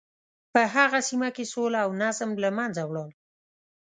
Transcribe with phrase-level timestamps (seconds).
[0.53, 3.09] په هغه سیمه کې سوله او نظم له منځه ولاړ.